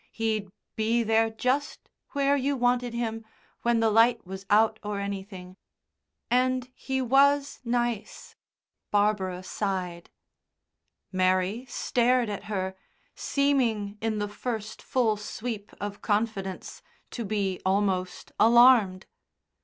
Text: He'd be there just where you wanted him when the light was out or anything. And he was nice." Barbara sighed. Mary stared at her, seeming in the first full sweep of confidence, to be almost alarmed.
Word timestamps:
He'd 0.11 0.51
be 0.75 1.03
there 1.03 1.29
just 1.29 1.87
where 2.13 2.35
you 2.35 2.57
wanted 2.57 2.95
him 2.95 3.23
when 3.61 3.81
the 3.81 3.91
light 3.91 4.25
was 4.25 4.47
out 4.49 4.79
or 4.81 4.99
anything. 4.99 5.57
And 6.31 6.71
he 6.73 7.03
was 7.03 7.59
nice." 7.63 8.35
Barbara 8.89 9.43
sighed. 9.43 10.09
Mary 11.11 11.67
stared 11.67 12.29
at 12.31 12.45
her, 12.45 12.75
seeming 13.13 13.99
in 14.01 14.17
the 14.17 14.27
first 14.27 14.81
full 14.81 15.17
sweep 15.17 15.71
of 15.79 16.01
confidence, 16.01 16.81
to 17.11 17.23
be 17.23 17.61
almost 17.63 18.31
alarmed. 18.39 19.05